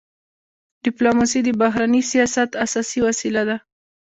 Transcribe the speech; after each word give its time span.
ډيپلوماسي 0.85 1.39
د 1.43 1.49
بهرني 1.61 2.01
سیاست 2.11 2.49
اساسي 2.65 2.99
وسیله 3.07 3.41
ده. 3.49 3.57